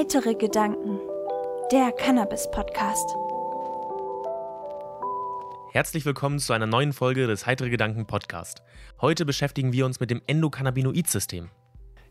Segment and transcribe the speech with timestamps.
[0.00, 0.98] Heitere Gedanken,
[1.70, 3.06] der Cannabis-Podcast.
[5.72, 8.62] Herzlich willkommen zu einer neuen Folge des Heitere Gedanken Podcast.
[9.02, 11.50] Heute beschäftigen wir uns mit dem Endokannabinoid-System.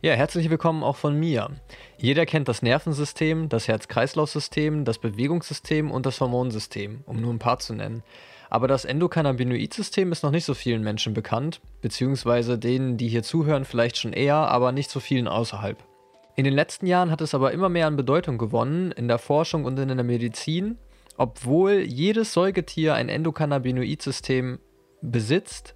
[0.03, 1.49] Ja, herzlich willkommen auch von mir.
[1.97, 7.57] Jeder kennt das Nervensystem, das Herz-Kreislauf-System, das Bewegungssystem und das Hormonsystem, um nur ein paar
[7.57, 8.03] zu nennen.
[8.51, 13.65] Aber das Endokannabinoid-System ist noch nicht so vielen Menschen bekannt, beziehungsweise denen, die hier zuhören,
[13.65, 15.88] vielleicht schon eher, aber nicht so vielen außerhalb.
[16.39, 19.65] In den letzten Jahren hat es aber immer mehr an Bedeutung gewonnen in der Forschung
[19.65, 20.77] und in der Medizin,
[21.17, 24.59] obwohl jedes Säugetier ein Endokannabinoid-System
[25.01, 25.75] besitzt,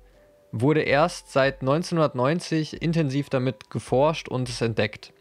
[0.53, 5.12] wurde erst seit 1990 intensiv damit geforscht und es entdeckt.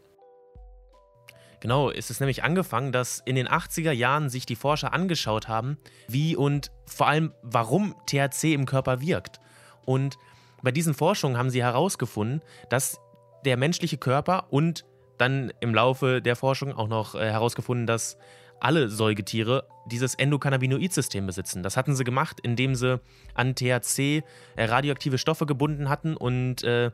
[1.59, 5.77] Genau, es ist nämlich angefangen, dass in den 80er Jahren sich die Forscher angeschaut haben,
[6.07, 9.41] wie und vor allem warum THC im Körper wirkt.
[9.83, 10.17] Und
[10.61, 13.01] bei diesen Forschungen haben sie herausgefunden, dass
[13.43, 14.85] der menschliche Körper und
[15.17, 18.17] dann im Laufe der Forschung auch noch äh, herausgefunden, dass
[18.59, 21.63] alle Säugetiere dieses Endokannabinoid-System besitzen.
[21.63, 23.01] Das hatten sie gemacht, indem sie
[23.33, 24.23] an THC
[24.55, 26.91] äh, radioaktive Stoffe gebunden hatten und äh,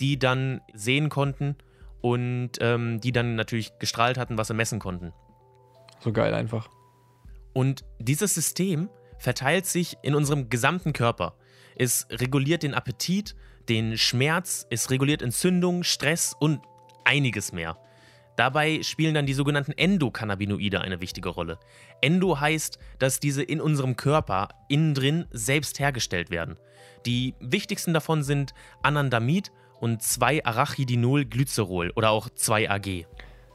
[0.00, 1.56] die dann sehen konnten
[2.00, 5.12] und ähm, die dann natürlich gestrahlt hatten, was sie messen konnten.
[6.00, 6.70] So geil einfach.
[7.52, 11.34] Und dieses System verteilt sich in unserem gesamten Körper.
[11.76, 13.36] Es reguliert den Appetit,
[13.68, 16.60] den Schmerz, es reguliert Entzündung, Stress und
[17.10, 17.76] einiges mehr.
[18.36, 21.58] Dabei spielen dann die sogenannten Endokannabinoide eine wichtige Rolle.
[22.00, 26.56] Endo heißt, dass diese in unserem Körper innen drin selbst hergestellt werden.
[27.04, 29.50] Die wichtigsten davon sind Anandamid
[29.80, 33.06] und 2-Arachidinol-Glycerol oder auch 2-AG.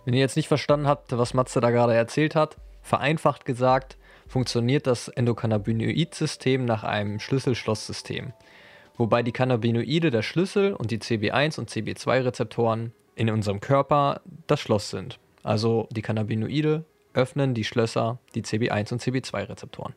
[0.03, 4.85] Wenn ihr jetzt nicht verstanden habt, was Matze da gerade erzählt hat, vereinfacht gesagt, funktioniert
[4.85, 8.33] das Endokannabinoid-System nach einem Schlüssel-Schloss-System,
[8.97, 14.89] wobei die Cannabinoide der Schlüssel und die CB1 und CB2-Rezeptoren in unserem Körper das Schloss
[14.89, 15.19] sind.
[15.43, 19.93] Also die Cannabinoide öffnen die Schlösser, die CB1 und CB2-Rezeptoren.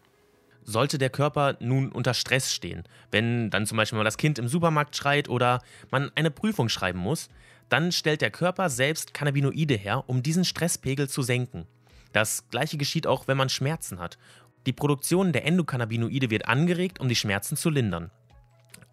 [0.62, 4.48] Sollte der Körper nun unter Stress stehen, wenn dann zum Beispiel mal das Kind im
[4.48, 7.28] Supermarkt schreit oder man eine Prüfung schreiben muss,
[7.68, 11.66] dann stellt der Körper selbst Cannabinoide her, um diesen Stresspegel zu senken.
[12.12, 14.18] Das gleiche geschieht auch, wenn man Schmerzen hat.
[14.66, 18.10] Die Produktion der Endokannabinoide wird angeregt, um die Schmerzen zu lindern.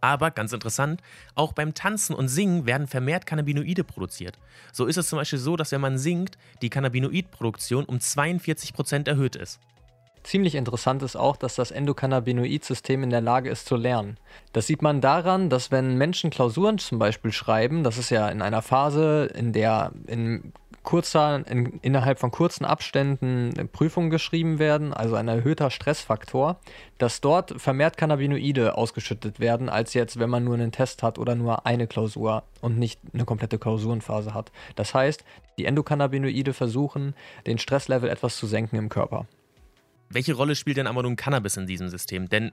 [0.02, 1.02] Aber ganz interessant,
[1.34, 4.38] auch beim Tanzen und Singen werden vermehrt Cannabinoide produziert.
[4.72, 9.36] So ist es zum Beispiel so, dass wenn man singt, die Cannabinoidproduktion um 42% erhöht
[9.36, 9.60] ist.
[10.26, 14.18] Ziemlich interessant ist auch, dass das Endokannabinoid-System in der Lage ist zu lernen.
[14.54, 18.42] Das sieht man daran, dass wenn Menschen Klausuren zum Beispiel schreiben, das ist ja in
[18.42, 20.52] einer Phase, in der in
[20.86, 26.60] kurzer, in, innerhalb von kurzen Abständen Prüfungen geschrieben werden, also ein erhöhter Stressfaktor,
[26.98, 31.36] dass dort vermehrt Cannabinoide ausgeschüttet werden, als jetzt, wenn man nur einen Test hat oder
[31.36, 34.52] nur eine Klausur und nicht eine komplette Klausurenphase hat.
[34.76, 35.26] Das heißt,
[35.58, 39.28] die Endokannabinoide versuchen, den Stresslevel etwas zu senken im Körper.
[40.10, 42.30] Welche Rolle spielt denn aber nun Cannabis in diesem System?
[42.30, 42.52] Denn,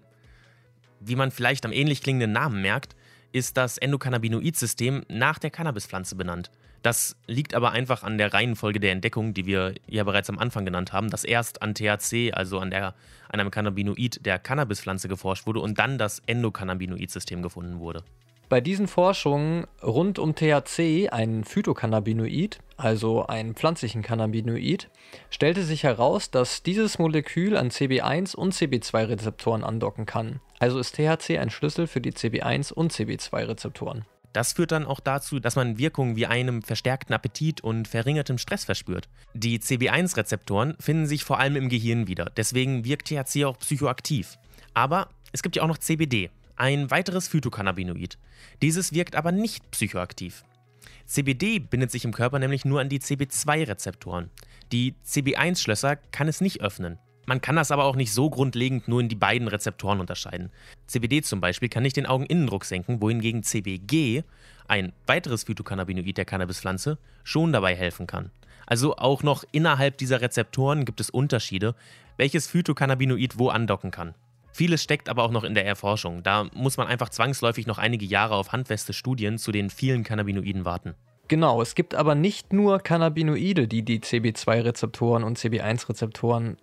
[1.00, 2.96] wie man vielleicht am ähnlich klingenden Namen merkt,
[3.32, 6.50] ist das Endokannabinoid-System nach der Cannabispflanze benannt.
[6.82, 10.64] Das liegt aber einfach an der Reihenfolge der Entdeckung, die wir ja bereits am Anfang
[10.64, 12.94] genannt haben, dass erst an THC, also an, der,
[13.28, 18.02] an einem Cannabinoid der Cannabispflanze geforscht wurde und dann das Endokannabinoid-System gefunden wurde.
[18.48, 24.90] Bei diesen Forschungen rund um THC, ein Phytocannabinoid, also ein pflanzlichen Cannabinoid,
[25.30, 30.40] stellte sich heraus, dass dieses Molekül an CB1 und CB2-Rezeptoren andocken kann.
[30.58, 34.04] Also ist THC ein Schlüssel für die CB1 und CB2-Rezeptoren.
[34.32, 38.64] Das führt dann auch dazu, dass man Wirkungen wie einem verstärkten Appetit und verringertem Stress
[38.64, 39.08] verspürt.
[39.34, 44.38] Die CB1-Rezeptoren finden sich vor allem im Gehirn wieder, deswegen wirkt THC auch psychoaktiv.
[44.74, 48.18] Aber es gibt ja auch noch CBD, ein weiteres Phytocannabinoid.
[48.62, 50.44] Dieses wirkt aber nicht psychoaktiv.
[51.06, 54.30] CBD bindet sich im Körper nämlich nur an die CB2-Rezeptoren.
[54.72, 56.98] Die CB1-Schlösser kann es nicht öffnen.
[57.26, 60.50] Man kann das aber auch nicht so grundlegend nur in die beiden Rezeptoren unterscheiden.
[60.86, 64.24] CBD zum Beispiel kann nicht den Augeninnendruck senken, wohingegen CBG,
[64.66, 68.30] ein weiteres Phytocannabinoid der Cannabispflanze, schon dabei helfen kann.
[68.66, 71.74] Also auch noch innerhalb dieser Rezeptoren gibt es Unterschiede,
[72.16, 74.14] welches Phytocannabinoid wo andocken kann.
[74.52, 76.22] Vieles steckt aber auch noch in der Erforschung.
[76.22, 80.64] Da muss man einfach zwangsläufig noch einige Jahre auf handfeste Studien zu den vielen Cannabinoiden
[80.64, 80.94] warten.
[81.28, 86.58] Genau, es gibt aber nicht nur Cannabinoide, die die CB2-Rezeptoren und CB1-Rezeptoren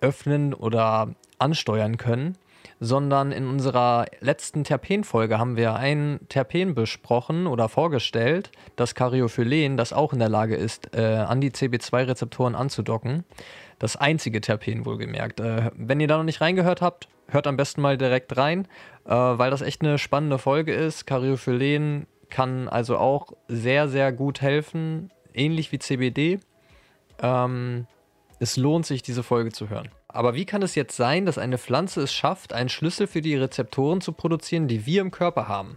[0.00, 2.36] öffnen oder ansteuern können,
[2.80, 9.92] sondern in unserer letzten Terpenfolge haben wir ein Terpen besprochen oder vorgestellt, das Cariophylen, das
[9.92, 13.24] auch in der Lage ist, äh, an die CB2-Rezeptoren anzudocken.
[13.78, 15.40] Das einzige Terpen wohlgemerkt.
[15.40, 18.66] Äh, wenn ihr da noch nicht reingehört habt, hört am besten mal direkt rein,
[19.04, 21.06] äh, weil das echt eine spannende Folge ist.
[21.06, 26.40] Cariophylen kann also auch sehr, sehr gut helfen, ähnlich wie CBD
[27.20, 27.86] Ähm,
[28.40, 29.88] es lohnt sich, diese Folge zu hören.
[30.08, 33.36] Aber wie kann es jetzt sein, dass eine Pflanze es schafft, einen Schlüssel für die
[33.36, 35.76] Rezeptoren zu produzieren, die wir im Körper haben?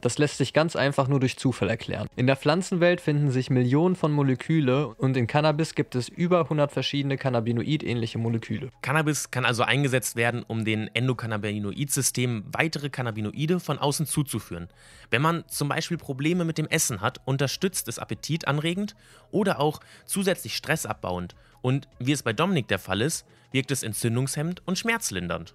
[0.00, 2.08] Das lässt sich ganz einfach nur durch Zufall erklären.
[2.16, 6.72] In der Pflanzenwelt finden sich Millionen von Moleküle und in Cannabis gibt es über 100
[6.72, 8.70] verschiedene Cannabinoid-ähnliche Moleküle.
[8.82, 14.68] Cannabis kann also eingesetzt werden, um den Endokannabinoid-System weitere Cannabinoide von außen zuzuführen.
[15.10, 18.94] Wenn man zum Beispiel Probleme mit dem Essen hat, unterstützt es Appetit anregend
[19.30, 21.34] oder auch zusätzlich Stress abbauend.
[21.60, 25.54] Und wie es bei Dominik der Fall ist, wirkt es entzündungshemmend und schmerzlindernd.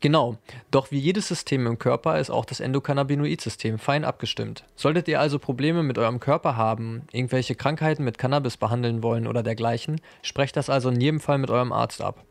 [0.00, 0.36] Genau,
[0.70, 4.64] doch wie jedes System im Körper ist auch das Endokannabinoid-System fein abgestimmt.
[4.76, 9.42] Solltet ihr also Probleme mit eurem Körper haben, irgendwelche Krankheiten mit Cannabis behandeln wollen oder
[9.42, 12.24] dergleichen, sprecht das also in jedem Fall mit eurem Arzt ab.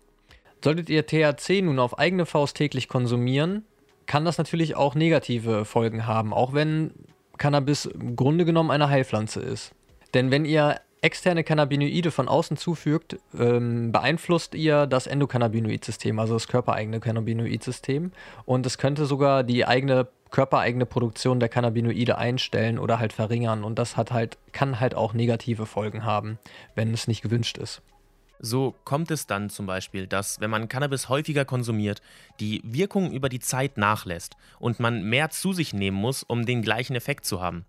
[0.63, 3.65] Solltet ihr THC nun auf eigene Faust täglich konsumieren,
[4.05, 6.91] kann das natürlich auch negative Folgen haben, auch wenn
[7.37, 9.73] Cannabis im Grunde genommen eine Heilpflanze ist.
[10.13, 16.49] Denn wenn ihr externe Cannabinoide von außen zufügt, ähm, beeinflusst ihr das Endokannabinoid-System, also das
[16.49, 18.11] körpereigene Cannabinoid-System.
[18.45, 23.63] Und es könnte sogar die eigene körpereigene Produktion der Cannabinoide einstellen oder halt verringern.
[23.63, 26.39] Und das hat halt, kann halt auch negative Folgen haben,
[26.75, 27.81] wenn es nicht gewünscht ist.
[28.39, 32.01] So kommt es dann zum Beispiel, dass, wenn man Cannabis häufiger konsumiert,
[32.41, 36.61] die Wirkung über die Zeit nachlässt und man mehr zu sich nehmen muss, um den
[36.61, 37.65] gleichen Effekt zu haben.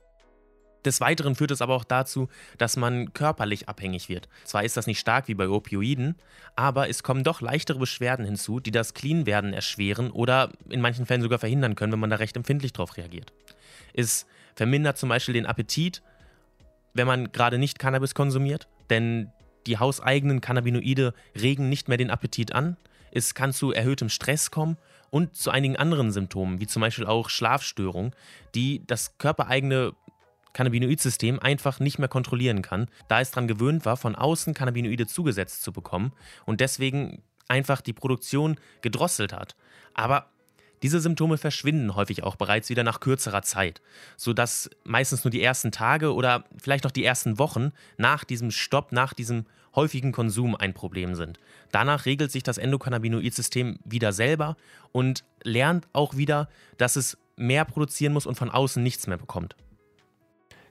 [0.85, 4.29] Des Weiteren führt es aber auch dazu, dass man körperlich abhängig wird.
[4.45, 6.15] Zwar ist das nicht stark wie bei Opioiden,
[6.57, 11.23] aber es kommen doch leichtere Beschwerden hinzu, die das Clean-Werden erschweren oder in manchen Fällen
[11.23, 13.33] sogar verhindern können, wenn man da recht empfindlich drauf reagiert.
[13.93, 16.03] Es vermindert zum Beispiel den Appetit,
[16.95, 19.33] wenn man gerade nicht Cannabis konsumiert, denn
[19.67, 22.77] die hauseigenen Cannabinoide regen nicht mehr den Appetit an.
[23.11, 24.79] Es kann zu erhöhtem Stress kommen
[25.11, 28.13] und zu einigen anderen Symptomen, wie zum Beispiel auch Schlafstörungen,
[28.55, 29.93] die das körpereigene
[30.53, 35.62] Cannabinoid-System einfach nicht mehr kontrollieren kann, da es daran gewöhnt war, von außen Cannabinoide zugesetzt
[35.62, 36.12] zu bekommen
[36.47, 39.56] und deswegen einfach die Produktion gedrosselt hat.
[39.95, 40.31] Aber
[40.83, 43.83] diese Symptome verschwinden häufig auch bereits wieder nach kürzerer Zeit,
[44.17, 48.93] sodass meistens nur die ersten Tage oder vielleicht noch die ersten Wochen nach diesem Stopp,
[48.93, 51.39] nach diesem häufigen Konsum ein Problem sind.
[51.73, 54.56] Danach regelt sich das Endokannabinoid-System wieder selber
[54.93, 56.49] und lernt auch wieder,
[56.79, 59.56] dass es mehr produzieren muss und von außen nichts mehr bekommt.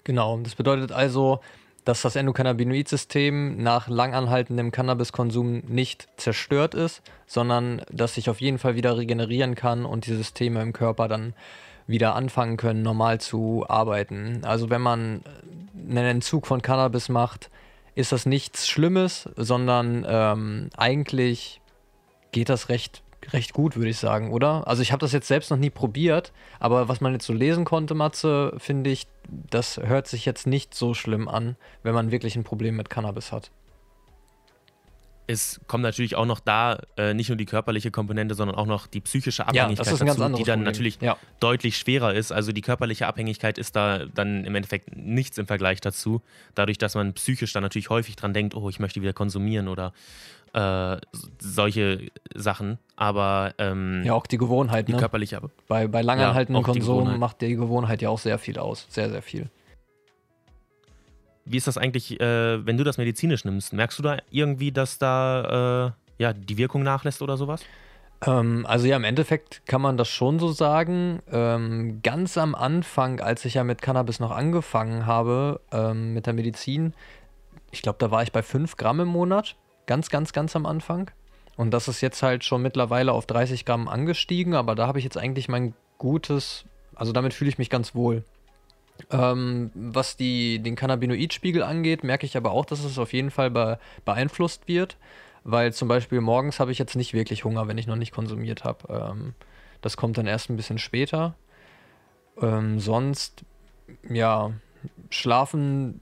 [0.07, 1.42] Genau, das bedeutet also,
[1.83, 8.75] dass das Endokannabinoid-System nach langanhaltendem Cannabiskonsum nicht zerstört ist, sondern dass sich auf jeden Fall
[8.75, 11.33] wieder regenerieren kann und die Systeme im Körper dann
[11.88, 14.45] wieder anfangen können, normal zu arbeiten.
[14.45, 15.24] Also wenn man
[15.75, 17.50] einen Entzug von Cannabis macht,
[17.94, 21.59] ist das nichts Schlimmes, sondern ähm, eigentlich
[22.31, 24.68] geht das recht recht gut, würde ich sagen, oder?
[24.68, 27.65] Also ich habe das jetzt selbst noch nie probiert, aber was man jetzt so lesen
[27.65, 32.35] konnte, Matze, finde ich, das hört sich jetzt nicht so schlimm an, wenn man wirklich
[32.35, 33.51] ein Problem mit Cannabis hat.
[35.27, 38.88] Es kommt natürlich auch noch da äh, nicht nur die körperliche Komponente, sondern auch noch
[38.88, 41.18] die psychische Abhängigkeit ja, dazu, die dann natürlich ja.
[41.41, 42.31] deutlich schwerer ist.
[42.31, 46.21] Also die körperliche Abhängigkeit ist da dann im Endeffekt nichts im Vergleich dazu.
[46.56, 49.91] Dadurch, dass man psychisch dann natürlich häufig dran denkt, oh, ich möchte wieder konsumieren oder
[50.53, 50.97] äh,
[51.39, 52.80] solche Sachen.
[52.95, 54.88] Aber ähm, ja, auch die Gewohnheit.
[54.88, 55.00] Die ne?
[55.00, 55.41] körperliche.
[55.68, 58.88] Bei, bei langanhaltendem ja, Konsum macht die Gewohnheit ja auch sehr viel aus.
[58.89, 59.49] Sehr, sehr viel.
[61.49, 63.73] Wie ist das eigentlich, äh, wenn du das medizinisch nimmst?
[63.73, 67.63] Merkst du da irgendwie, dass da äh, ja, die Wirkung nachlässt oder sowas?
[68.25, 71.19] Ähm, also ja, im Endeffekt kann man das schon so sagen.
[71.31, 76.33] Ähm, ganz am Anfang, als ich ja mit Cannabis noch angefangen habe, ähm, mit der
[76.33, 76.94] Medizin,
[77.71, 79.56] ich glaube, da war ich bei 5 Gramm im Monat.
[79.85, 81.11] Ganz, ganz, ganz am Anfang.
[81.56, 85.04] Und das ist jetzt halt schon mittlerweile auf 30 Gramm angestiegen, aber da habe ich
[85.04, 88.23] jetzt eigentlich mein gutes, also damit fühle ich mich ganz wohl.
[89.11, 93.51] Ähm, was die, den Cannabinoidspiegel angeht, merke ich aber auch, dass es auf jeden Fall
[93.51, 94.97] be beeinflusst wird,
[95.44, 98.63] weil zum Beispiel morgens habe ich jetzt nicht wirklich Hunger, wenn ich noch nicht konsumiert
[98.63, 99.11] habe.
[99.11, 99.33] Ähm,
[99.81, 101.35] das kommt dann erst ein bisschen später.
[102.42, 103.44] Ähm, sonst,
[104.09, 104.51] ja,
[105.09, 106.01] schlafen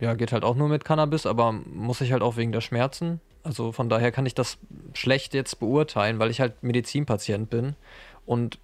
[0.00, 3.20] ja, geht halt auch nur mit Cannabis, aber muss ich halt auch wegen der Schmerzen.
[3.42, 4.58] Also von daher kann ich das
[4.94, 7.76] schlecht jetzt beurteilen, weil ich halt Medizinpatient bin
[8.26, 8.58] und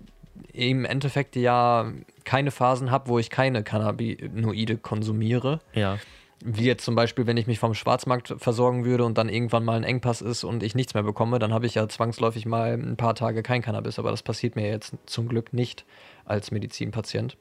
[0.53, 1.93] im Endeffekt ja
[2.25, 5.61] keine Phasen habe, wo ich keine Cannabinoide konsumiere.
[5.75, 5.99] Ja.
[6.45, 9.77] Wie jetzt zum Beispiel, wenn ich mich vom Schwarzmarkt versorgen würde und dann irgendwann mal
[9.77, 12.97] ein Engpass ist und ich nichts mehr bekomme, dann habe ich ja zwangsläufig mal ein
[12.97, 13.99] paar Tage kein Cannabis.
[13.99, 15.85] Aber das passiert mir jetzt zum Glück nicht
[16.25, 17.37] als Medizinpatient.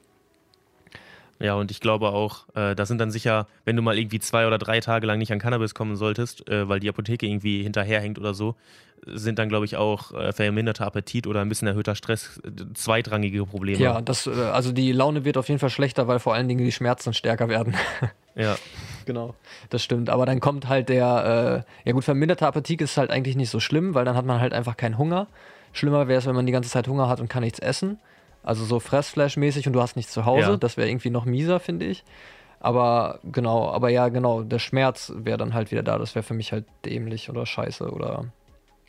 [1.38, 4.46] Ja, und ich glaube auch, äh, das sind dann sicher, wenn du mal irgendwie zwei
[4.46, 8.18] oder drei Tage lang nicht an Cannabis kommen solltest, äh, weil die Apotheke irgendwie hinterherhängt
[8.18, 8.54] oder so,
[9.06, 13.44] sind dann, glaube ich, auch äh, verminderter Appetit oder ein bisschen erhöhter Stress äh, zweitrangige
[13.44, 13.78] Probleme.
[13.78, 16.64] Ja, das, äh, also die Laune wird auf jeden Fall schlechter, weil vor allen Dingen
[16.64, 17.74] die Schmerzen stärker werden.
[18.34, 18.56] ja.
[19.04, 19.34] genau,
[19.70, 20.10] das stimmt.
[20.10, 23.60] Aber dann kommt halt der, äh, ja gut, verminderter Appetit ist halt eigentlich nicht so
[23.60, 25.26] schlimm, weil dann hat man halt einfach keinen Hunger.
[25.72, 27.98] Schlimmer wäre es, wenn man die ganze Zeit Hunger hat und kann nichts essen.
[28.46, 30.52] Also so Fressflash-mäßig und du hast nichts zu Hause.
[30.52, 30.56] Ja.
[30.56, 32.04] Das wäre irgendwie noch mieser, finde ich.
[32.60, 35.98] Aber genau, aber ja, genau, der Schmerz wäre dann halt wieder da.
[35.98, 38.26] Das wäre für mich halt dämlich oder scheiße oder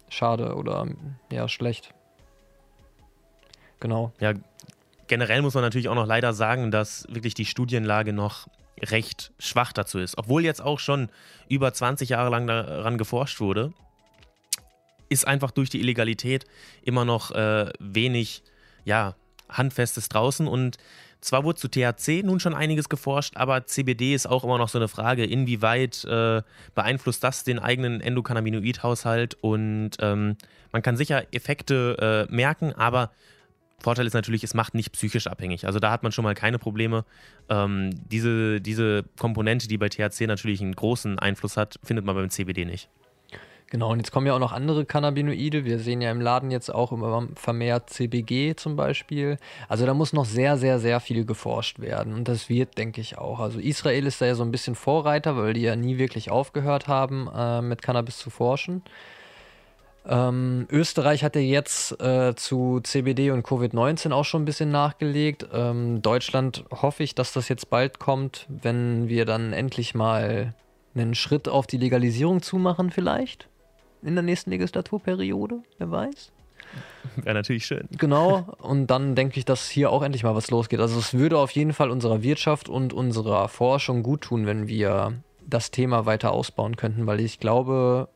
[0.10, 0.88] schade oder
[1.32, 1.94] ja, schlecht.
[3.80, 4.14] Genau.
[4.20, 4.34] Ja,
[5.08, 8.48] generell muss man natürlich auch noch leider sagen, dass wirklich die Studienlage noch
[8.80, 10.20] recht schwach dazu ist.
[10.20, 11.10] Obwohl jetzt auch schon
[11.50, 13.74] über 20 Jahre lang daran geforscht wurde,
[15.10, 16.46] ist einfach durch die Illegalität
[16.84, 18.44] immer noch äh, wenig,
[18.86, 19.16] ja,
[19.50, 20.78] Handfestes draußen und
[21.20, 24.78] zwar wurde zu THC nun schon einiges geforscht, aber CBD ist auch immer noch so
[24.78, 26.42] eine Frage, inwieweit äh,
[26.76, 30.38] beeinflusst das den eigenen Endokannabinoid-Haushalt und ähm,
[30.72, 33.12] man kann sicher Effekte äh, merken, aber
[33.80, 35.68] Vorteil ist natürlich, es macht nicht psychisch abhängig.
[35.68, 37.06] Also da hat man schon mal keine Probleme.
[37.48, 42.30] Ähm, diese, diese Komponente, die bei THC natürlich einen großen Einfluss hat, findet man beim
[42.30, 42.90] CBD nicht.
[43.70, 45.66] Genau, und jetzt kommen ja auch noch andere Cannabinoide.
[45.66, 49.38] Wir sehen ja im Laden jetzt auch immer vermehrt CBG zum Beispiel.
[49.68, 52.14] Also da muss noch sehr, sehr, sehr viel geforscht werden.
[52.14, 53.40] Und das wird, denke ich, auch.
[53.42, 56.88] Also Israel ist da ja so ein bisschen Vorreiter, weil die ja nie wirklich aufgehört
[56.88, 58.84] haben, äh, mit Cannabis zu forschen.
[60.06, 65.46] Ähm, Österreich hat ja jetzt äh, zu CBD und Covid-19 auch schon ein bisschen nachgelegt.
[65.52, 70.54] Ähm, Deutschland hoffe ich, dass das jetzt bald kommt, wenn wir dann endlich mal
[70.96, 73.50] einen Schritt auf die Legalisierung zumachen, vielleicht
[74.02, 76.32] in der nächsten Legislaturperiode, wer weiß.
[77.16, 77.88] Wäre natürlich schön.
[77.98, 80.80] Genau, und dann denke ich, dass hier auch endlich mal was losgeht.
[80.80, 85.14] Also es würde auf jeden Fall unserer Wirtschaft und unserer Forschung gut tun, wenn wir
[85.46, 88.10] das Thema weiter ausbauen könnten, weil ich glaube,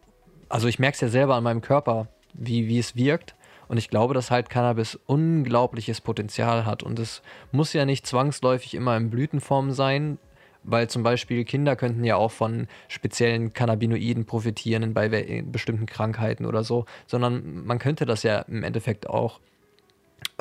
[0.50, 3.36] also ich merke es ja selber an meinem Körper, wie, wie es wirkt.
[3.68, 6.84] Und ich glaube, dass halt Cannabis unglaubliches Potenzial hat.
[6.84, 7.22] Und es
[7.54, 10.18] muss ja nicht zwangsläufig immer in Blütenform sein,
[10.64, 16.64] weil zum Beispiel Kinder könnten ja auch von speziellen Cannabinoiden profitieren bei bestimmten Krankheiten oder
[16.64, 19.40] so, sondern man könnte das ja im Endeffekt auch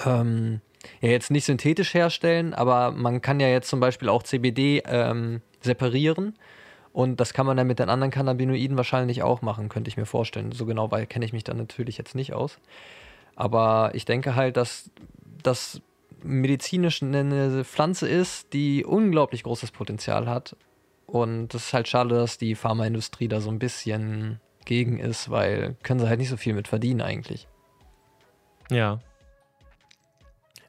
[0.04, 0.60] ähm,
[1.00, 5.40] ja jetzt nicht synthetisch herstellen, aber man kann ja jetzt zum Beispiel auch CBD ähm,
[5.60, 6.34] separieren
[6.92, 10.06] und das kann man dann mit den anderen Cannabinoiden wahrscheinlich auch machen, könnte ich mir
[10.06, 10.52] vorstellen.
[10.52, 12.58] So genau kenne ich mich dann natürlich jetzt nicht aus.
[13.36, 14.90] Aber ich denke halt, dass
[15.42, 15.80] das
[16.22, 20.56] medizinisch eine Pflanze ist, die unglaublich großes Potenzial hat.
[21.06, 25.76] Und es ist halt schade, dass die Pharmaindustrie da so ein bisschen gegen ist, weil
[25.82, 27.48] können sie halt nicht so viel mit verdienen eigentlich.
[28.70, 29.00] Ja.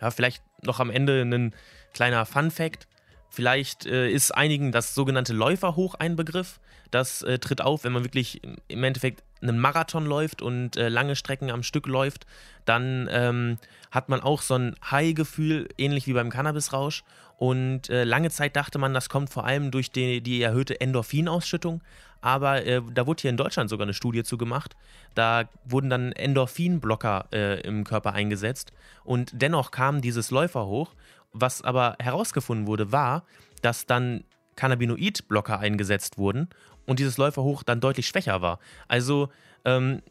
[0.01, 1.53] Ja, vielleicht noch am Ende ein
[1.93, 2.87] kleiner Fun-Fact.
[3.29, 6.59] Vielleicht äh, ist einigen das sogenannte Läuferhoch ein Begriff.
[6.89, 11.15] Das äh, tritt auf, wenn man wirklich im Endeffekt einen Marathon läuft und äh, lange
[11.15, 12.25] Strecken am Stück läuft,
[12.65, 13.57] dann ähm,
[13.91, 17.03] hat man auch so ein High-Gefühl, ähnlich wie beim Cannabisrausch.
[17.37, 21.81] Und äh, lange Zeit dachte man, das kommt vor allem durch die, die erhöhte Endorphinausschüttung.
[22.21, 24.75] Aber äh, da wurde hier in Deutschland sogar eine Studie zu gemacht.
[25.15, 28.71] Da wurden dann Endorphinblocker äh, im Körper eingesetzt.
[29.03, 30.93] Und dennoch kam dieses Läufer hoch.
[31.33, 33.23] Was aber herausgefunden wurde, war,
[33.61, 34.23] dass dann
[34.55, 36.49] Cannabinoid-Blocker eingesetzt wurden
[36.85, 38.59] und dieses Läuferhoch dann deutlich schwächer war.
[38.87, 39.29] Also
[39.65, 40.01] ähm,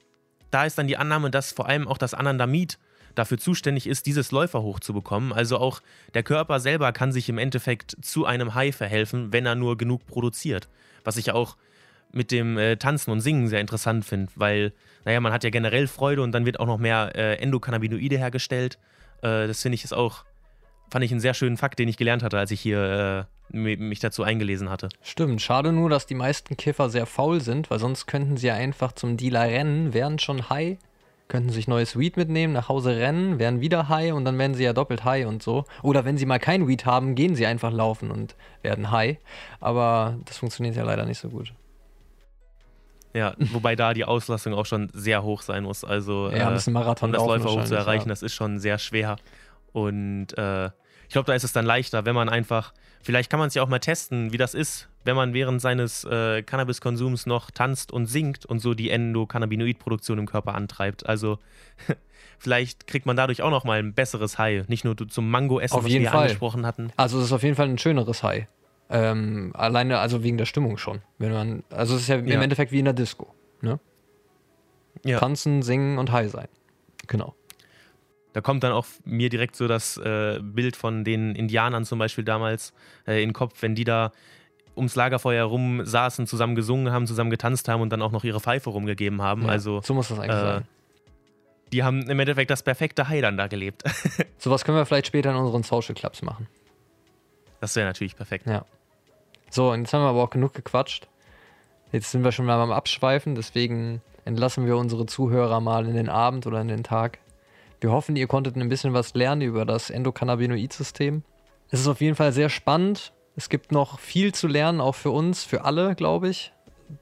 [0.50, 2.78] da ist dann die Annahme, dass vor allem auch das Anandamid
[3.14, 5.32] dafür zuständig ist, dieses Läuferhoch zu bekommen.
[5.32, 5.80] Also auch
[6.14, 10.06] der Körper selber kann sich im Endeffekt zu einem High verhelfen, wenn er nur genug
[10.06, 10.68] produziert.
[11.04, 11.56] Was ich auch
[12.12, 14.72] mit dem äh, Tanzen und Singen sehr interessant finde, weil,
[15.04, 18.78] naja, man hat ja generell Freude und dann wird auch noch mehr äh, Endokannabinoide hergestellt.
[19.22, 20.24] Äh, das finde ich ist auch,
[20.90, 24.00] fand ich einen sehr schönen Fakt, den ich gelernt hatte, als ich hier äh, mich
[24.00, 24.88] dazu eingelesen hatte.
[25.02, 28.54] Stimmt, schade nur, dass die meisten Kiffer sehr faul sind, weil sonst könnten sie ja
[28.54, 30.78] einfach zum Dealer rennen, wären schon high,
[31.30, 34.64] könnten sich neues Weed mitnehmen, nach Hause rennen, wären wieder high und dann werden sie
[34.64, 35.64] ja doppelt high und so.
[35.82, 39.16] Oder wenn sie mal kein Weed haben, gehen sie einfach laufen und werden high.
[39.60, 41.54] Aber das funktioniert ja leider nicht so gut.
[43.14, 45.84] Ja, wobei da die Auslastung auch schon sehr hoch sein muss.
[45.84, 48.10] Also ja, äh, Marathon um das Läufer hoch zu erreichen, ja.
[48.10, 49.16] das ist schon sehr schwer.
[49.72, 50.70] Und äh,
[51.10, 53.64] ich glaube, da ist es dann leichter, wenn man einfach, vielleicht kann man es ja
[53.64, 58.06] auch mal testen, wie das ist, wenn man während seines äh, Cannabiskonsums noch tanzt und
[58.06, 61.04] singt und so die Endokannabinoidproduktion im Körper antreibt.
[61.08, 61.40] Also
[62.38, 65.84] vielleicht kriegt man dadurch auch noch mal ein besseres High, nicht nur zum Mango-Essen, was
[65.84, 66.20] wir Fall.
[66.22, 66.92] angesprochen hatten.
[66.96, 68.46] Also es ist auf jeden Fall ein schöneres High.
[68.88, 71.02] Ähm, alleine, also wegen der Stimmung schon.
[71.18, 72.36] Wenn man, also es ist ja, Ja.
[72.36, 73.34] im Endeffekt wie in der Disco.
[73.62, 73.80] Ne?
[75.04, 75.18] Ja.
[75.18, 76.46] Tanzen, singen und high sein.
[77.08, 77.34] Genau.
[78.32, 82.24] Da kommt dann auch mir direkt so das äh, Bild von den Indianern zum Beispiel
[82.24, 82.72] damals
[83.06, 84.12] äh, in den Kopf, wenn die da
[84.76, 88.40] ums Lagerfeuer rum saßen, zusammen gesungen haben, zusammen getanzt haben und dann auch noch ihre
[88.40, 89.42] Pfeife rumgegeben haben.
[89.42, 90.64] Ja, Also so muss das eigentlich äh, sein.
[91.72, 93.82] die haben im Endeffekt das perfekte High dann da gelebt.
[94.38, 96.46] Sowas können wir vielleicht später in unseren Social Clubs machen.
[97.60, 98.46] Das wäre natürlich perfekt.
[98.46, 98.64] Ja.
[99.50, 101.08] So, und jetzt haben wir aber auch genug gequatscht.
[101.92, 106.08] Jetzt sind wir schon mal am Abschweifen, deswegen entlassen wir unsere Zuhörer mal in den
[106.08, 107.18] Abend oder in den Tag.
[107.80, 111.22] Wir hoffen, ihr konntet ein bisschen was lernen über das Endokannabinoid-System.
[111.70, 113.12] Es ist auf jeden Fall sehr spannend.
[113.36, 116.52] Es gibt noch viel zu lernen, auch für uns, für alle, glaube ich.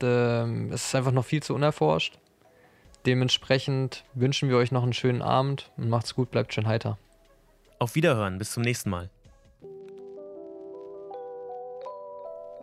[0.01, 2.19] Es ist einfach noch viel zu unerforscht.
[3.07, 6.99] Dementsprechend wünschen wir euch noch einen schönen Abend und macht's gut, bleibt schön heiter.
[7.81, 9.11] Auf Wiederhören, bis zum nächsten Mal.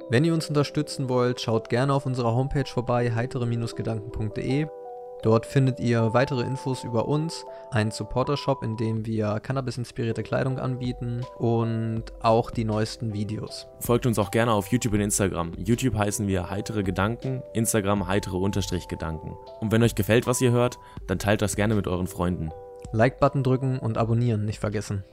[0.10, 4.68] Wenn ihr uns unterstützen wollt, schaut gerne auf unserer Homepage vorbei, heitere-gedanken.de.
[5.24, 11.26] Dort findet ihr weitere Infos über uns, einen Supporter-Shop, in dem wir Cannabis-inspirierte Kleidung anbieten
[11.38, 13.68] und auch die neuesten Videos.
[13.80, 15.54] Folgt uns auch gerne auf YouTube und Instagram.
[15.58, 18.38] YouTube heißen wir heitere Gedanken, Instagram heitere
[18.88, 19.36] Gedanken.
[19.62, 22.52] Und wenn euch gefällt, was ihr hört, dann teilt das gerne mit euren Freunden.
[22.92, 25.04] Like-Button drücken und abonnieren nicht vergessen.